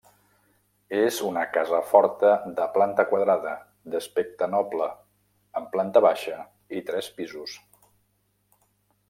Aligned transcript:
És 0.99 1.17
una 1.25 1.43
casa 1.57 1.81
forta 1.89 2.31
de 2.59 2.65
planta 2.77 3.05
quadrada, 3.11 3.53
d'aspecte 3.97 4.49
noble, 4.55 4.89
amb 5.61 5.71
planta 5.77 6.05
baixa 6.09 6.41
i 6.79 6.83
tres 6.91 7.13
pisos. 7.21 7.57